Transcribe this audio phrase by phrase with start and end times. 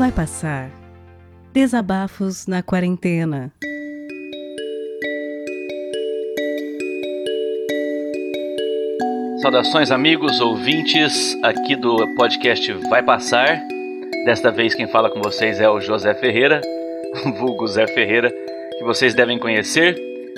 [0.00, 0.70] Vai passar.
[1.52, 3.52] Desabafos na quarentena.
[9.42, 13.60] Saudações, amigos, ouvintes aqui do podcast Vai Passar.
[14.24, 16.62] Desta vez quem fala com vocês é o José Ferreira,
[17.38, 18.30] vulgo Zé Ferreira,
[18.78, 19.94] que vocês devem conhecer,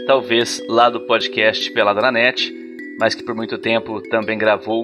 [0.09, 2.53] talvez lá do podcast Pelada na Net,
[2.99, 4.83] mas que por muito tempo também gravou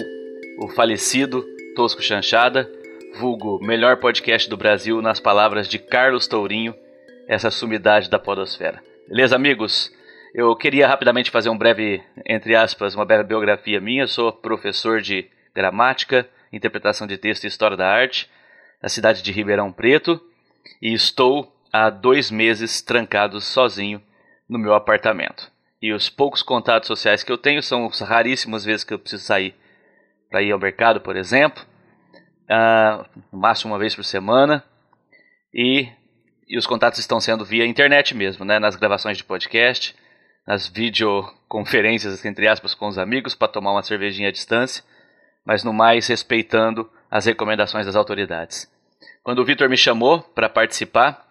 [0.57, 2.78] o falecido Tosco Chanchada,
[3.17, 6.75] vulgo melhor podcast do Brasil nas palavras de Carlos Tourinho,
[7.27, 8.83] essa sumidade da podosfera.
[9.07, 9.91] Beleza, amigos?
[10.33, 14.03] Eu queria rapidamente fazer um breve, entre aspas, uma breve biografia minha.
[14.03, 18.29] Eu sou professor de gramática, interpretação de texto e história da arte
[18.81, 20.21] na cidade de Ribeirão Preto
[20.81, 24.01] e estou há dois meses trancado sozinho
[24.47, 25.51] no meu apartamento.
[25.81, 29.23] E os poucos contatos sociais que eu tenho são as raríssimas vezes que eu preciso
[29.23, 29.55] sair
[30.29, 31.63] para ir ao mercado, por exemplo,
[32.49, 34.63] uh, máximo uma vez por semana.
[35.53, 35.87] E,
[36.47, 39.95] e os contatos estão sendo via internet mesmo, né, nas gravações de podcast,
[40.45, 44.83] nas videoconferências, entre aspas, com os amigos para tomar uma cervejinha à distância,
[45.45, 48.71] mas no mais respeitando as recomendações das autoridades.
[49.23, 51.27] Quando o Vitor me chamou para participar,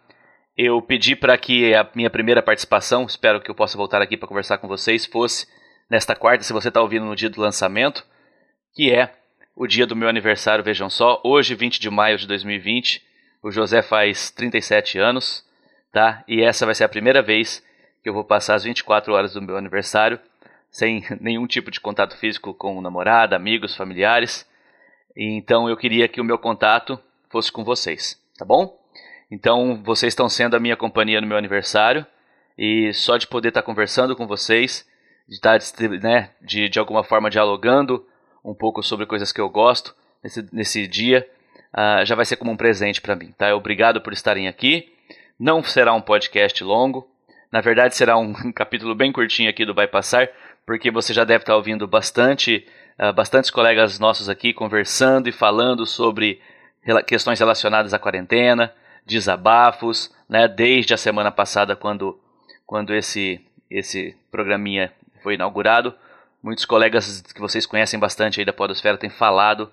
[0.57, 4.29] eu pedi para que a minha primeira participação, espero que eu possa voltar aqui para
[4.29, 5.47] conversar com vocês, fosse
[5.91, 8.05] nesta quarta, se você está ouvindo no dia do lançamento,
[8.75, 9.13] que é
[9.59, 13.03] o dia do meu aniversário, vejam só, hoje, 20 de maio de 2020,
[13.43, 15.45] o José faz 37 anos,
[15.93, 16.23] tá?
[16.29, 17.61] E essa vai ser a primeira vez
[18.01, 20.21] que eu vou passar as 24 horas do meu aniversário
[20.71, 24.49] sem nenhum tipo de contato físico com namorada, amigos, familiares.
[25.17, 26.97] Então eu queria que o meu contato
[27.29, 28.79] fosse com vocês, tá bom?
[29.29, 32.07] Então, vocês estão sendo a minha companhia no meu aniversário
[32.57, 34.87] e só de poder estar conversando com vocês,
[35.29, 35.59] de estar
[36.01, 38.07] né, de, de alguma forma dialogando
[38.49, 41.29] um pouco sobre coisas que eu gosto nesse, nesse dia,
[41.75, 43.35] uh, já vai ser como um presente para mim.
[43.37, 43.55] Tá?
[43.55, 44.91] Obrigado por estarem aqui.
[45.39, 47.07] Não será um podcast longo,
[47.53, 50.29] na verdade será um, capítulo bem curtinho aqui do Vai Passar,
[50.67, 52.67] porque você já deve estar ouvindo bastante,
[52.99, 56.41] uh, bastantes colegas nossos aqui conversando e falando sobre
[57.07, 58.73] questões relacionadas à quarentena,
[59.05, 62.19] desabafos, né, desde a semana passada quando,
[62.67, 64.91] quando esse, esse programinha
[65.23, 65.95] foi inaugurado.
[66.43, 69.73] Muitos colegas que vocês conhecem bastante aí da Podosfera têm falado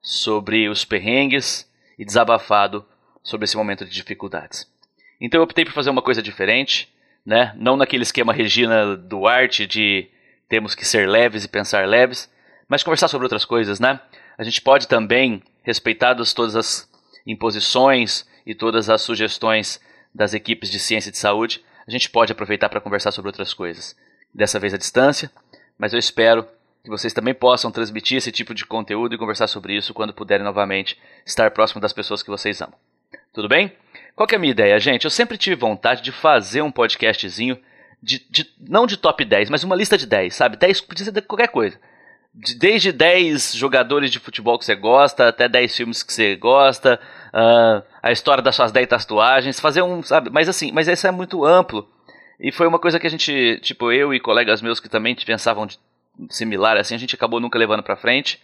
[0.00, 2.86] sobre os perrengues e desabafado
[3.22, 4.70] sobre esse momento de dificuldades.
[5.20, 6.92] Então eu optei por fazer uma coisa diferente,
[7.24, 7.52] né?
[7.56, 10.08] não naquele esquema Regina Duarte de
[10.48, 12.30] temos que ser leves e pensar leves,
[12.68, 13.80] mas conversar sobre outras coisas.
[13.80, 14.00] Né?
[14.38, 16.88] A gente pode também, respeitadas todas as
[17.26, 19.80] imposições e todas as sugestões
[20.14, 23.52] das equipes de ciência e de saúde, a gente pode aproveitar para conversar sobre outras
[23.52, 23.96] coisas.
[24.32, 25.30] Dessa vez à distância,
[25.78, 26.46] mas eu espero
[26.82, 30.44] que vocês também possam transmitir esse tipo de conteúdo e conversar sobre isso quando puderem
[30.44, 32.78] novamente estar próximo das pessoas que vocês amam.
[33.32, 33.72] Tudo bem?
[34.14, 35.04] Qual é a minha ideia, gente?
[35.04, 37.58] Eu sempre tive vontade de fazer um podcastzinho,
[38.02, 40.56] de, de, não de top 10, mas uma lista de 10, sabe?
[40.56, 41.78] 10 podia ser qualquer coisa
[42.58, 47.00] desde 10 jogadores de futebol que você gosta, até 10 filmes que você gosta,
[47.32, 50.30] uh, a história das suas 10 tatuagens, fazer um, sabe?
[50.30, 51.88] Mas assim, mas isso é muito amplo.
[52.38, 55.66] E foi uma coisa que a gente, tipo, eu e colegas meus que também pensavam
[55.66, 55.78] de,
[56.28, 58.40] similar assim, a gente acabou nunca levando para frente.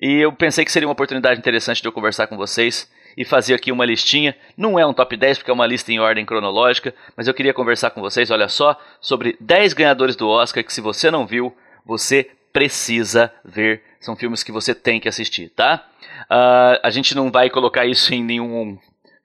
[0.00, 3.54] E eu pensei que seria uma oportunidade interessante de eu conversar com vocês e fazer
[3.54, 4.36] aqui uma listinha.
[4.56, 7.54] Não é um top 10 porque é uma lista em ordem cronológica, mas eu queria
[7.54, 11.56] conversar com vocês, olha só, sobre 10 ganhadores do Oscar que se você não viu,
[11.84, 13.82] você precisa ver.
[14.00, 15.86] São filmes que você tem que assistir, tá?
[16.30, 18.78] Uh, a gente não vai colocar isso em nenhum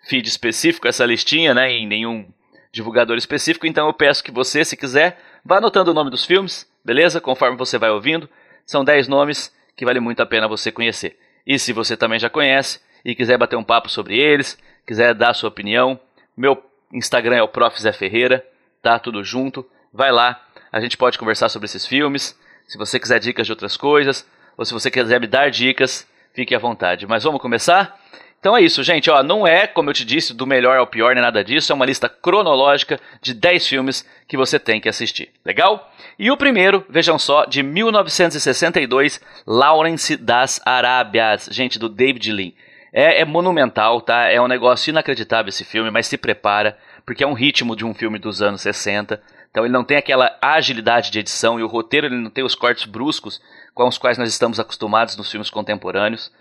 [0.07, 1.71] feed específico, essa listinha, né?
[1.71, 2.25] Em nenhum
[2.71, 3.67] divulgador específico.
[3.67, 7.21] Então eu peço que você, se quiser, vá anotando o nome dos filmes, beleza?
[7.21, 8.29] Conforme você vai ouvindo.
[8.65, 11.17] São 10 nomes que vale muito a pena você conhecer.
[11.45, 15.33] E se você também já conhece e quiser bater um papo sobre eles, quiser dar
[15.33, 15.99] sua opinião,
[16.35, 16.61] meu
[16.93, 17.81] Instagram é o Prof.
[17.81, 18.45] Zé Ferreira,
[18.81, 18.99] tá?
[18.99, 19.65] Tudo junto.
[19.91, 22.37] Vai lá, a gente pode conversar sobre esses filmes.
[22.67, 26.53] Se você quiser dicas de outras coisas, ou se você quiser me dar dicas, fique
[26.53, 27.07] à vontade.
[27.07, 27.99] Mas vamos começar?
[28.39, 29.09] Então é isso, gente.
[29.09, 31.71] Ó, não é, como eu te disse, do melhor ao pior, nem nada disso.
[31.71, 35.29] É uma lista cronológica de 10 filmes que você tem que assistir.
[35.43, 35.91] Legal?
[36.17, 41.49] E o primeiro, vejam só, de 1962, Lawrence das Arábias.
[41.51, 42.51] Gente, do David Lean.
[42.91, 44.29] É, é, monumental, tá?
[44.29, 47.93] É um negócio inacreditável esse filme, mas se prepara, porque é um ritmo de um
[47.93, 49.21] filme dos anos 60.
[49.51, 52.55] Então ele não tem aquela agilidade de edição e o roteiro ele não tem os
[52.55, 53.41] cortes bruscos
[53.73, 56.31] com os quais nós estamos acostumados nos filmes contemporâneos,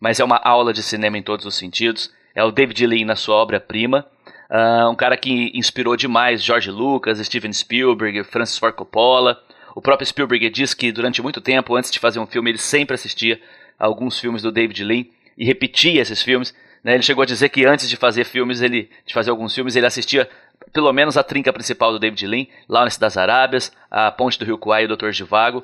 [0.00, 2.12] mas é uma aula de cinema em todos os sentidos.
[2.34, 4.06] É o David Lean na sua obra-prima,
[4.50, 9.40] uh, um cara que inspirou demais George Lucas, Steven Spielberg, Francis Ford Coppola.
[9.74, 12.94] O próprio Spielberg diz que durante muito tempo, antes de fazer um filme, ele sempre
[12.94, 13.40] assistia
[13.78, 15.04] a alguns filmes do David Lean
[15.36, 16.94] e repetia esses filmes Né?
[16.94, 19.86] Ele chegou a dizer que antes de fazer filmes, ele, de fazer alguns filmes, ele
[19.86, 20.28] assistia
[20.72, 24.58] pelo menos a trinca principal do David Lean, Lawrence das Arábias, a Ponte do Rio
[24.58, 25.10] Kwai e o Dr.
[25.10, 25.62] Givago.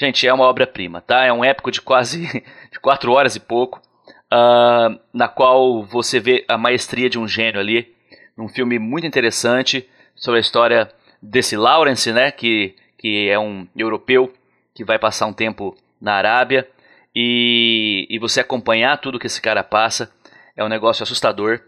[0.00, 1.24] Gente, é uma obra-prima, tá?
[1.24, 2.22] É um épico de quase
[2.70, 3.82] de quatro horas e pouco,
[4.32, 7.92] uh, na qual você vê a maestria de um gênio ali,
[8.36, 10.88] num filme muito interessante sobre a história
[11.20, 12.30] desse Lawrence, né?
[12.30, 14.32] Que, que é um europeu
[14.72, 16.68] que vai passar um tempo na Arábia
[17.12, 20.12] e, e você acompanhar tudo que esse cara passa
[20.56, 21.60] é um negócio assustador.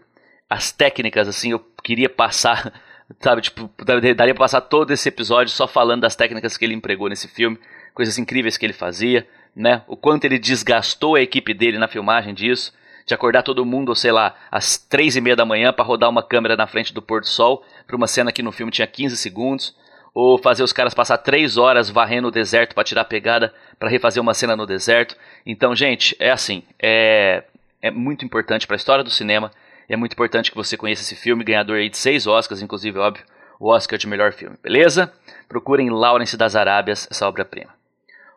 [0.49, 2.71] As técnicas, assim, eu queria passar,
[3.19, 7.09] sabe, tipo, daria pra passar todo esse episódio só falando das técnicas que ele empregou
[7.09, 7.59] nesse filme,
[7.93, 9.83] coisas incríveis que ele fazia, né?
[9.87, 12.73] O quanto ele desgastou a equipe dele na filmagem disso,
[13.05, 16.23] de acordar todo mundo, sei lá, às três e meia da manhã para rodar uma
[16.23, 19.17] câmera na frente do pôr do sol, para uma cena que no filme tinha 15
[19.17, 19.75] segundos,
[20.13, 24.21] ou fazer os caras passar três horas varrendo o deserto para tirar pegada, para refazer
[24.21, 25.15] uma cena no deserto.
[25.45, 27.43] Então, gente, é assim, é,
[27.81, 29.51] é muito importante para a história do cinema,
[29.89, 33.25] é muito importante que você conheça esse filme, ganhador aí de seis Oscars, inclusive, óbvio,
[33.59, 35.11] o Oscar de melhor filme, beleza?
[35.47, 37.80] Procurem Lawrence das Arábias, essa obra-prima.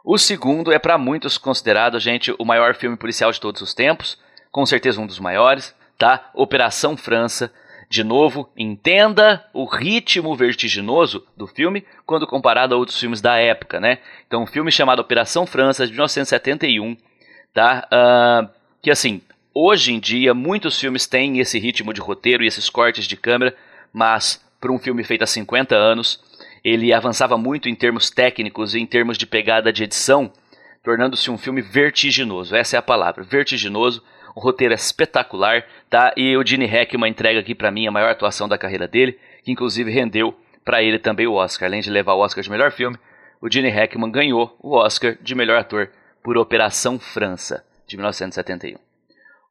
[0.06, 4.18] O segundo é para muitos considerado, gente, o maior filme policial de todos os tempos,
[4.52, 6.28] com certeza um dos maiores, tá?
[6.34, 7.50] Operação França.
[7.88, 13.80] De novo, entenda o ritmo vertiginoso do filme quando comparado a outros filmes da época,
[13.80, 13.98] né?
[14.26, 16.98] Então, um filme chamado Operação França, de 1971,
[17.54, 17.88] tá?
[17.90, 18.50] Uh,
[18.82, 19.22] que assim,
[19.54, 23.56] hoje em dia, muitos filmes têm esse ritmo de roteiro e esses cortes de câmera,
[23.90, 26.22] mas para um filme feito há 50 anos,
[26.64, 30.32] ele avançava muito em termos técnicos e em termos de pegada de edição,
[30.82, 32.56] tornando-se um filme vertiginoso.
[32.56, 34.02] Essa é a palavra, vertiginoso.
[34.34, 36.12] O roteiro é espetacular, tá?
[36.16, 39.52] E o Gene Hackman entrega aqui para mim a maior atuação da carreira dele, que
[39.52, 40.34] inclusive rendeu
[40.64, 41.68] para ele também o Oscar.
[41.68, 42.96] Além de levar o Oscar de melhor filme,
[43.40, 45.90] o Gene Hackman ganhou o Oscar de melhor ator
[46.22, 48.78] por Operação França, de 1971.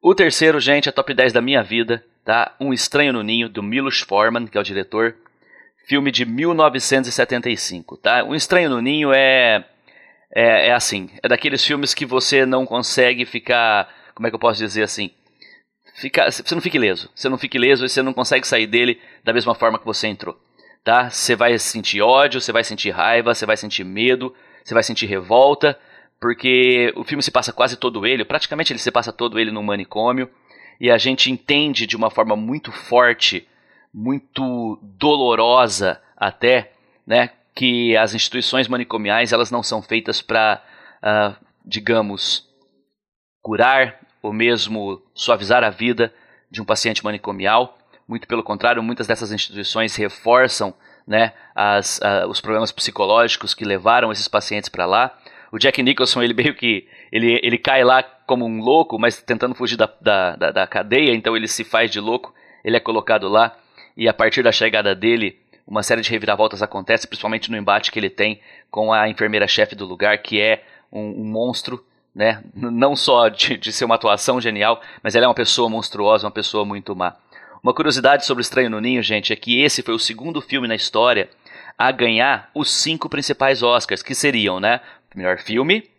[0.01, 2.55] O terceiro, gente, é top 10 da minha vida, tá?
[2.59, 5.15] Um Estranho no Ninho, do Milos Forman, que é o diretor
[5.83, 8.23] filme de 1975, tá?
[8.23, 9.65] Um Estranho no Ninho é,
[10.33, 14.39] é, é assim, é daqueles filmes que você não consegue ficar, como é que eu
[14.39, 15.11] posso dizer assim,
[15.95, 18.99] fica, você não fica ileso, você não fica ileso e você não consegue sair dele
[19.23, 20.39] da mesma forma que você entrou,
[20.83, 21.09] tá?
[21.09, 24.33] Você vai sentir ódio, você vai sentir raiva, você vai sentir medo,
[24.63, 25.77] você vai sentir revolta,
[26.19, 29.61] porque o filme se passa quase todo ele, praticamente ele se passa todo ele num
[29.61, 30.29] manicômio,
[30.79, 33.45] e a gente entende de uma forma muito forte
[33.93, 36.71] muito dolorosa até,
[37.05, 40.61] né, que as instituições manicomiais elas não são feitas para,
[41.03, 42.49] uh, ah, digamos,
[43.41, 46.11] curar ou mesmo suavizar a vida
[46.49, 47.77] de um paciente manicomial.
[48.07, 50.73] Muito pelo contrário, muitas dessas instituições reforçam
[51.05, 55.15] né, as, uh, os problemas psicológicos que levaram esses pacientes para lá.
[55.51, 59.53] O Jack Nicholson, ele meio que ele, ele cai lá como um louco, mas tentando
[59.53, 63.27] fugir da, da, da, da cadeia, então ele se faz de louco, ele é colocado
[63.27, 63.55] lá
[63.95, 67.99] e a partir da chegada dele, uma série de reviravoltas acontece, principalmente no embate que
[67.99, 72.43] ele tem com a enfermeira-chefe do lugar, que é um, um monstro, né?
[72.53, 76.31] Não só de, de, ser uma atuação genial, mas ela é uma pessoa monstruosa, uma
[76.31, 77.15] pessoa muito má.
[77.63, 80.67] Uma curiosidade sobre o Estranho no Ninho, gente, é que esse foi o segundo filme
[80.67, 81.29] na história
[81.77, 84.81] a ganhar os cinco principais Oscars, que seriam, né?
[85.15, 85.89] Melhor filme,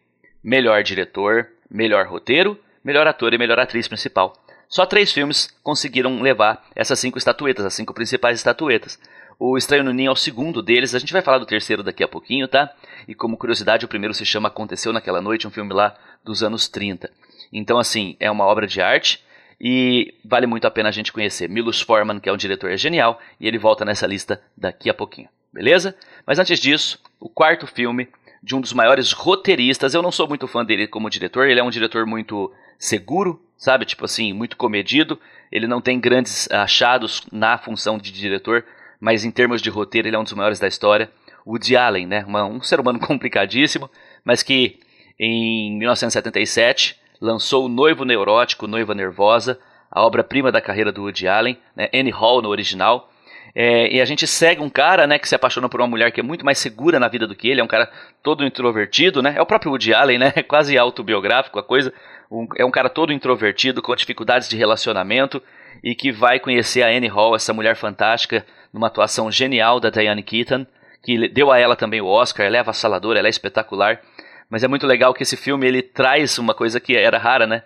[0.42, 4.34] melhor diretor, melhor roteiro, melhor ator e melhor atriz principal.
[4.74, 8.98] Só três filmes conseguiram levar essas cinco estatuetas, as cinco principais estatuetas.
[9.38, 12.02] O Estranho no Ninho é o segundo deles, a gente vai falar do terceiro daqui
[12.02, 12.68] a pouquinho, tá?
[13.06, 16.66] E como curiosidade, o primeiro se chama Aconteceu Naquela Noite, um filme lá dos anos
[16.66, 17.08] 30.
[17.52, 19.22] Então, assim, é uma obra de arte
[19.60, 21.48] e vale muito a pena a gente conhecer.
[21.48, 24.94] Milos Forman, que é um diretor é genial, e ele volta nessa lista daqui a
[24.94, 25.94] pouquinho, beleza?
[26.26, 28.08] Mas antes disso, o quarto filme
[28.42, 31.62] de um dos maiores roteiristas, eu não sou muito fã dele como diretor, ele é
[31.62, 33.84] um diretor muito seguro, sabe?
[33.84, 35.18] Tipo assim, muito comedido.
[35.50, 38.64] Ele não tem grandes achados na função de diretor,
[39.00, 41.10] mas em termos de roteiro ele é um dos maiores da história.
[41.46, 42.24] Woody Allen, né?
[42.26, 43.90] Uma, um ser humano complicadíssimo,
[44.24, 44.78] mas que
[45.18, 49.58] em 1977 lançou o Noivo Neurótico, Noiva Nervosa,
[49.90, 51.88] a obra-prima da carreira do Woody Allen, né?
[51.94, 53.10] Annie Hall no original.
[53.54, 56.18] É, e a gente segue um cara, né, que se apaixona por uma mulher que
[56.18, 57.88] é muito mais segura na vida do que ele, é um cara
[58.20, 59.34] todo introvertido, né?
[59.36, 60.32] É o próprio Woody Allen, né?
[60.34, 61.94] É quase autobiográfico a coisa.
[62.30, 65.42] Um, é um cara todo introvertido, com dificuldades de relacionamento
[65.82, 70.22] e que vai conhecer a Annie Hall, essa mulher fantástica, numa atuação genial da Diane
[70.22, 70.66] Keaton,
[71.02, 72.46] que deu a ela também o Oscar.
[72.46, 74.00] Ela é avassaladora, ela é espetacular.
[74.48, 77.62] Mas é muito legal que esse filme ele traz uma coisa que era rara, né?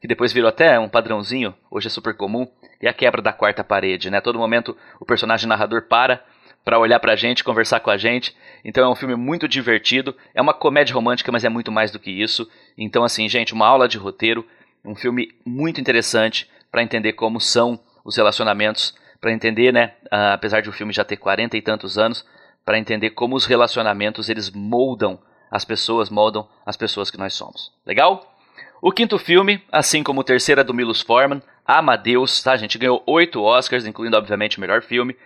[0.00, 2.46] Que depois virou até um padrãozinho, hoje é super comum,
[2.80, 4.18] e a quebra da quarta parede, né?
[4.18, 6.22] A todo momento o personagem narrador para
[6.64, 8.36] para olhar pra gente, conversar com a gente.
[8.64, 11.98] Então é um filme muito divertido, é uma comédia romântica, mas é muito mais do
[11.98, 12.48] que isso.
[12.76, 14.46] Então assim, gente, uma aula de roteiro,
[14.84, 20.60] um filme muito interessante para entender como são os relacionamentos, para entender, né, uh, apesar
[20.60, 22.26] de o filme já ter 40 e tantos anos,
[22.64, 25.18] para entender como os relacionamentos eles moldam
[25.50, 27.72] as pessoas, moldam as pessoas que nós somos.
[27.86, 28.34] Legal?
[28.80, 32.78] O quinto filme, assim como o terceiro é do Milos Forman, Amadeus, tá, gente?
[32.78, 35.16] Ganhou oito Oscars, incluindo, obviamente, o melhor filme.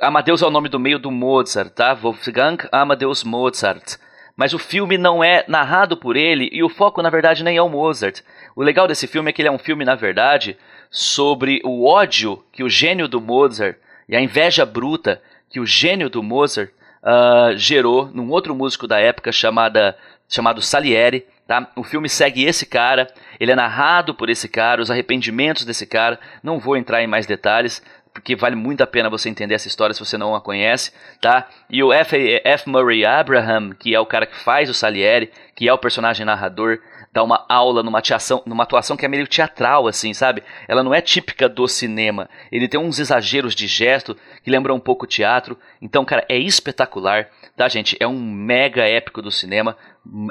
[0.00, 1.94] Amadeus é o nome do meio do Mozart, tá?
[1.94, 3.96] Wolfgang Amadeus Mozart.
[4.36, 7.62] Mas o filme não é narrado por ele e o foco, na verdade, nem é
[7.62, 8.20] o Mozart.
[8.56, 10.56] O legal desse filme é que ele é um filme, na verdade,
[10.90, 13.76] sobre o ódio que o gênio do Mozart
[14.08, 15.20] e a inveja bruta
[15.50, 16.70] que o gênio do Mozart
[17.02, 19.96] uh, gerou num outro músico da época chamada,
[20.28, 21.68] chamado Salieri, Tá?
[21.76, 23.08] O filme segue esse cara,
[23.38, 26.18] ele é narrado por esse cara, os arrependimentos desse cara.
[26.42, 27.82] Não vou entrar em mais detalhes,
[28.12, 31.48] porque vale muito a pena você entender essa história se você não a conhece, tá?
[31.68, 32.40] E o F.
[32.44, 32.68] F.
[32.68, 36.78] Murray Abraham, que é o cara que faz o Salieri, que é o personagem narrador,
[37.12, 40.42] dá uma aula numa atuação, numa atuação que é meio teatral, assim, sabe?
[40.66, 42.28] Ela não é típica do cinema.
[42.50, 45.58] Ele tem uns exageros de gesto que lembram um pouco teatro.
[45.80, 47.96] Então, cara, é espetacular, tá, gente?
[48.00, 49.76] É um mega épico do cinema.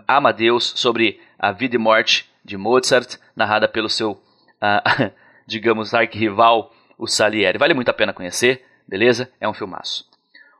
[0.07, 5.11] Amadeus, sobre a vida e morte de Mozart, narrada pelo seu, uh,
[5.45, 7.57] digamos, arquirrival, o Salieri.
[7.57, 9.27] Vale muito a pena conhecer, beleza?
[9.41, 10.05] É um filmaço.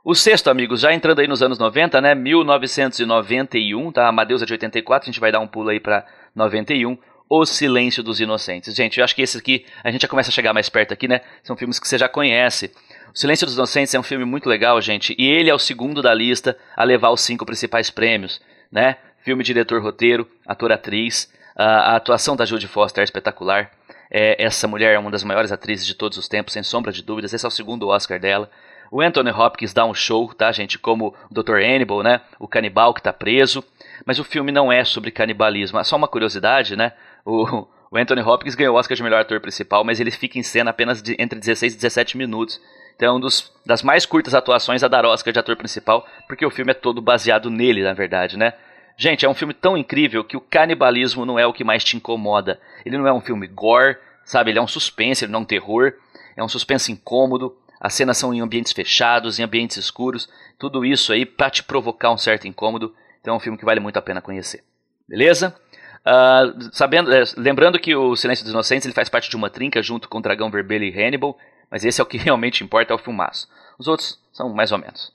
[0.04, 2.16] O sexto, amigos, já entrando aí nos anos 90, né?
[2.16, 4.08] 1991, tá?
[4.08, 6.04] Amadeus é de 84, a gente vai dar um pulo aí para
[6.36, 6.98] 91.
[7.30, 8.76] O Silêncio dos Inocentes.
[8.76, 11.08] Gente, eu acho que esse aqui, a gente já começa a chegar mais perto aqui,
[11.08, 11.22] né?
[11.44, 12.74] São filmes que você já conhece.
[13.14, 16.02] O Silêncio dos Inocentes é um filme muito legal, gente, e ele é o segundo
[16.02, 18.96] da lista a levar os cinco principais prêmios né?
[19.24, 21.32] Filme, diretor, roteiro, ator, atriz.
[21.56, 23.70] A, atuação da Judy Foster é espetacular.
[24.12, 27.02] É, essa mulher é uma das maiores atrizes de todos os tempos, sem sombra de
[27.02, 27.34] dúvidas.
[27.34, 28.52] Esse é o segundo Oscar dela.
[28.92, 30.78] O Anthony Hopkins dá um show, tá, gente?
[30.78, 31.62] Como o Dr.
[31.62, 32.20] Hannibal, né?
[32.38, 33.64] O canibal que está preso.
[34.06, 35.80] Mas o filme não é sobre canibalismo.
[35.80, 36.92] É só uma curiosidade, né?
[37.24, 40.44] O, o Anthony Hopkins ganhou o Oscar de melhor ator principal, mas ele fica em
[40.44, 42.60] cena apenas de, entre 16 e 17 minutos.
[42.98, 43.30] Então é uma
[43.66, 47.02] das mais curtas atuações a dar Oscar de ator principal, porque o filme é todo
[47.02, 48.54] baseado nele, na verdade, né?
[48.98, 51.98] Gente, é um filme tão incrível que o canibalismo não é o que mais te
[51.98, 52.60] incomoda.
[52.86, 54.52] Ele não é um filme gore, sabe?
[54.52, 55.94] Ele é um suspense, ele não é um terror.
[56.36, 57.56] É um suspense incômodo.
[57.80, 60.30] As cenas são em ambientes fechados, em ambientes escuros.
[60.60, 62.94] Tudo isso aí para te provocar um certo incômodo.
[63.20, 64.64] Então é um filme que vale muito a pena conhecer.
[65.08, 65.56] Beleza?
[66.02, 69.82] Uh, sabendo, é, lembrando que o Silêncio dos Inocentes ele faz parte de uma trinca
[69.84, 71.38] junto com o Dragão Vermelho e Hannibal,
[71.70, 73.48] mas esse é o que realmente importa, é o filmaço.
[73.78, 75.14] Os outros são mais ou menos.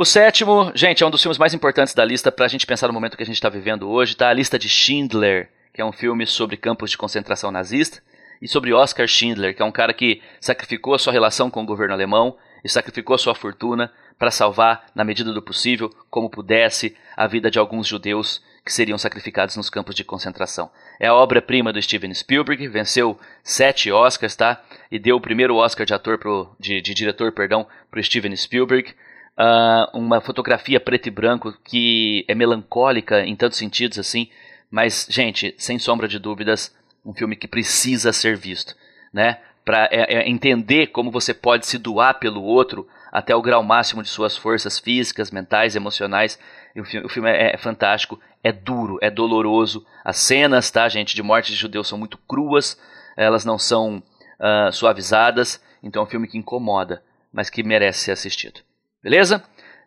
[0.00, 2.86] O sétimo, gente, é um dos filmes mais importantes da lista para a gente pensar
[2.86, 4.28] no momento que a gente está vivendo hoje, tá?
[4.28, 8.00] A lista de Schindler, que é um filme sobre campos de concentração nazista,
[8.40, 11.66] e sobre Oscar Schindler, que é um cara que sacrificou a sua relação com o
[11.66, 16.96] governo alemão e sacrificou a sua fortuna para salvar, na medida do possível, como pudesse,
[17.16, 20.70] a vida de alguns judeus que seriam sacrificados nos campos de concentração.
[21.00, 24.62] É a obra-prima do Steven Spielberg, venceu sete Oscars, tá?
[24.92, 28.94] E deu o primeiro Oscar de ator pro, de, de diretor, perdão, para Steven Spielberg
[29.38, 34.28] uh, uma fotografia preto e branco que é melancólica em tantos sentidos assim,
[34.70, 38.74] mas gente, sem sombra de dúvidas, um filme que precisa ser visto,
[39.12, 39.38] né?
[39.64, 44.02] Para é, é entender como você pode se doar pelo outro até o grau máximo
[44.02, 46.38] de suas forças físicas, mentais, emocionais.
[46.76, 49.86] O filme, o filme é, é, fantástico, é duro, é doloroso.
[50.04, 52.78] As cenas, tá, gente, de morte de judeus são muito cruas,
[53.16, 54.02] elas não são
[54.38, 55.62] uh, suavizadas.
[55.82, 57.02] Então é um filme que incomoda,
[57.32, 58.60] mas que merece ser assistido.
[59.02, 59.42] Beleza?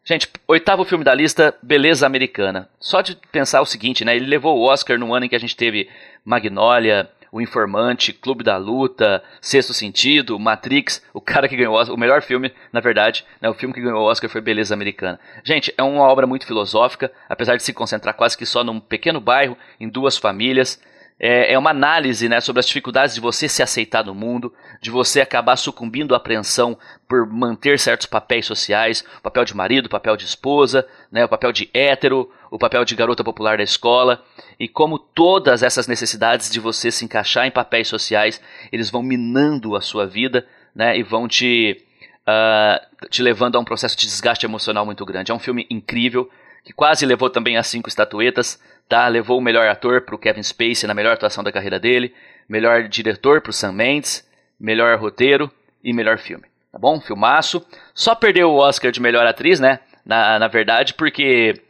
[0.06, 2.70] Gente, oitavo filme da lista, Beleza Americana.
[2.80, 4.16] Só de pensar o seguinte, né?
[4.16, 5.90] Ele levou o Oscar no ano em que a gente teve
[6.24, 11.04] Magnolia, O Informante, Clube da Luta, Sexto Sentido, Matrix.
[11.14, 13.50] O cara que ganhou o Oscar, o melhor filme, na verdade, né?
[13.50, 15.20] O filme que ganhou o Oscar foi Beleza Americana.
[15.44, 19.20] Gente, é uma obra muito filosófica, apesar de se concentrar quase que só num pequeno
[19.20, 20.82] bairro, em duas famílias
[21.24, 24.52] é, é uma análise né, sobre as dificuldades de você se aceitar no mundo,
[24.82, 26.76] de você acabar sucumbindo à apreensão
[27.08, 31.30] por manter certos papéis sociais, o papel de marido, o papel de esposa, né, o
[31.30, 34.24] papel de hétero, o papel de garota popular da escola,
[34.60, 39.76] e como todas essas necessidades de você se encaixar em papéis sociais, eles vão minando
[39.76, 41.86] a sua vida né, e vão te,
[42.28, 45.32] uh, te levando a um processo de desgaste emocional muito grande.
[45.32, 46.28] É um filme incrível,
[46.64, 49.08] que quase levou também as cinco estatuetas, tá?
[49.08, 52.14] Levou o melhor ator para o Kevin Spacey na melhor atuação da carreira dele,
[52.48, 54.28] melhor diretor para o Sam Mendes,
[54.60, 55.52] melhor roteiro
[55.84, 57.00] e melhor filme, tá bom?
[57.02, 57.66] Filmaço.
[57.94, 59.80] Só perdeu o Oscar de melhor atriz, né?
[60.06, 61.62] Na, na verdade, porque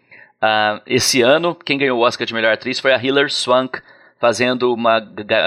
[0.42, 3.80] uh, esse ano quem ganhou o Oscar de melhor atriz foi a Hilary Swank,
[4.20, 5.02] fazendo uma,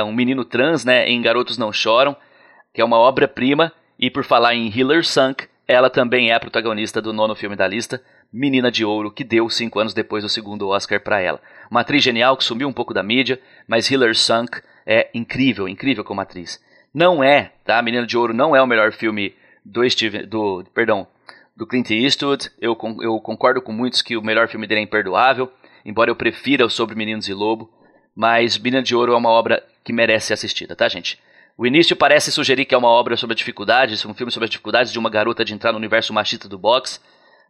[0.05, 1.09] um menino trans, né?
[1.09, 2.17] Em Garotos Não Choram,
[2.73, 3.73] que é uma obra-prima.
[3.99, 7.67] E por falar em Hilary Swank, ela também é a protagonista do nono filme da
[7.67, 8.03] lista,
[8.37, 11.41] Menina de Ouro, que deu cinco anos depois do segundo Oscar para ela.
[11.71, 16.03] Uma atriz genial que sumiu um pouco da mídia, mas Hilary Swank é incrível, incrível
[16.03, 16.61] como atriz.
[16.93, 17.81] Não é, tá?
[17.81, 21.07] Menina de Ouro não é o melhor filme do Steven, do, perdão,
[21.57, 22.50] do Clint Eastwood.
[22.61, 25.49] Eu, eu concordo com muitos que o melhor filme dele é Imperdoável,
[25.85, 27.71] embora eu prefira o Sobre Meninos e Lobo.
[28.17, 31.21] Mas Menina de Ouro é uma obra que merece ser assistida, tá, gente?
[31.57, 34.93] O início parece sugerir que é uma obra sobre dificuldades, um filme sobre as dificuldades
[34.93, 36.99] de uma garota de entrar no universo machista do boxe,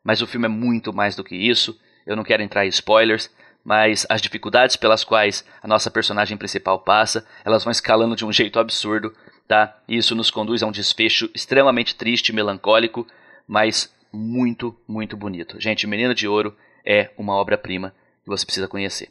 [0.05, 1.77] mas o filme é muito mais do que isso.
[2.07, 3.31] Eu não quero entrar em spoilers,
[3.65, 8.33] mas as dificuldades pelas quais a nossa personagem principal passa, elas vão escalando de um
[8.33, 9.15] jeito absurdo,
[9.49, 9.77] tá?
[9.89, 13.07] E isso nos conduz a um desfecho extremamente triste melancólico,
[13.49, 15.59] mas muito, muito bonito.
[15.59, 19.11] Gente, Menina de Ouro é uma obra-prima que você precisa conhecer.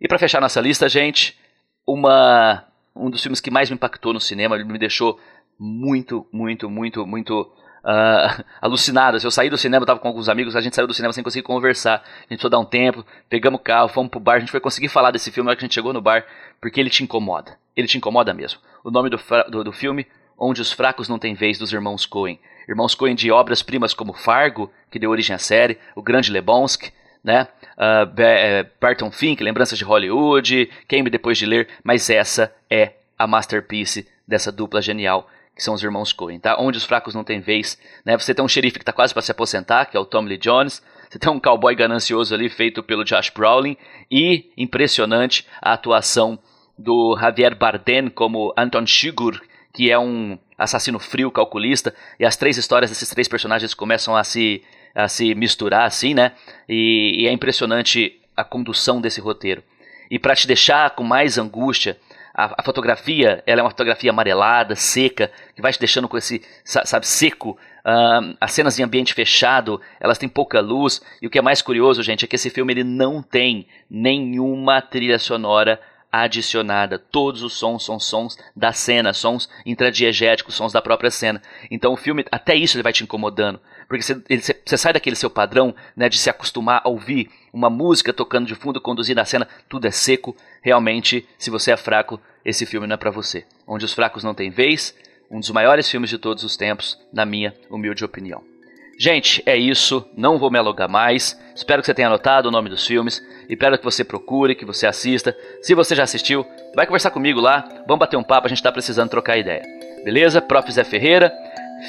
[0.00, 1.38] E para fechar nossa lista, gente,
[1.86, 5.18] uma um dos filmes que mais me impactou no cinema, ele me deixou
[5.58, 7.50] muito, muito, muito, muito
[7.84, 9.18] uh, alucinado.
[9.22, 11.44] Eu saí do cinema, tava com alguns amigos, a gente saiu do cinema sem conseguir
[11.44, 11.96] conversar.
[11.96, 14.60] A gente precisou dar um tempo, pegamos o carro, fomos pro bar, a gente foi
[14.60, 16.24] conseguir falar desse filme na hora que a gente chegou no bar,
[16.60, 17.56] porque ele te incomoda.
[17.76, 18.60] Ele te incomoda mesmo.
[18.84, 19.18] O nome do,
[19.50, 20.06] do, do filme,
[20.38, 22.38] Onde os Fracos Não Têm Vez, dos Irmãos Coen.
[22.68, 27.46] Irmãos Coen de obras-primas como Fargo, que deu origem à série, O Grande Lebowski, né?
[27.76, 33.26] Uh, Barton Fink, Lembranças de Hollywood, Quem Me Depois de Ler, mas essa é a
[33.26, 36.56] masterpiece dessa dupla genial que são os irmãos Coen, tá?
[36.58, 38.16] Onde os fracos não têm vez, né?
[38.16, 40.38] Você tem um xerife que está quase para se aposentar, que é o Tom Lee
[40.38, 40.82] Jones,
[41.12, 43.76] você tem um cowboy ganancioso ali feito pelo Josh Brolin
[44.10, 46.38] e impressionante a atuação
[46.78, 49.38] do Javier Bardem como Anton Chigurh,
[49.74, 54.24] que é um assassino frio, calculista, e as três histórias desses três personagens começam a
[54.24, 54.62] se
[54.94, 56.32] a se misturar assim, né?
[56.68, 59.62] E, e é impressionante a condução desse roteiro.
[60.10, 61.98] E para te deixar com mais angústia,
[62.34, 66.42] a, a, fotografia ela é uma fotografia amarelada, seca, que vai te deixando com esse,
[66.64, 67.58] sabe, seco.
[67.84, 71.02] Uh, as cenas em ambiente fechado, elas têm pouca luz.
[71.20, 74.80] E o que é mais curioso, gente, é que esse filme ele não tem nenhuma
[74.80, 75.80] trilha sonora
[76.12, 76.98] adicionada.
[76.98, 81.40] Todos os sons são sons da cena, sons intradiegéticos, sons da própria cena.
[81.70, 83.58] Então o filme, até isso ele vai te incomodando.
[83.88, 87.70] Porque você, ele, você sai daquele seu padrão né, de se acostumar a ouvir uma
[87.70, 90.36] música tocando de fundo, conduzindo a cena, tudo é seco.
[90.60, 93.46] Realmente, se você é fraco, esse filme não é para você.
[93.66, 94.94] Onde os fracos não têm vez,
[95.30, 98.51] um dos maiores filmes de todos os tempos, na minha humilde opinião.
[98.98, 100.06] Gente, é isso.
[100.16, 101.38] Não vou me alongar mais.
[101.54, 103.22] Espero que você tenha anotado o nome dos filmes.
[103.48, 105.36] Espero que você procure, que você assista.
[105.60, 107.68] Se você já assistiu, vai conversar comigo lá.
[107.86, 109.62] Vamos bater um papo, a gente está precisando trocar ideia.
[110.04, 110.40] Beleza?
[110.40, 110.70] Prof.
[110.70, 111.32] Zé Ferreira.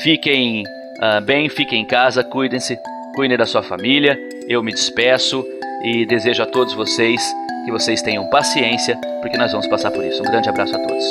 [0.02, 2.78] Fiquem uh, bem, fiquem em casa, cuidem-se,
[3.16, 4.18] cuidem da sua família.
[4.48, 5.46] Eu me despeço
[5.84, 7.22] e desejo a todos vocês
[7.66, 10.22] que vocês tenham paciência, porque nós vamos passar por isso.
[10.22, 11.06] Um grande abraço a todos.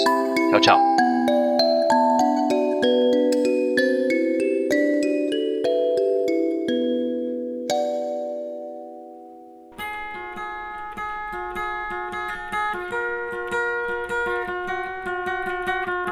[0.51, 0.92] Tchau, tchau.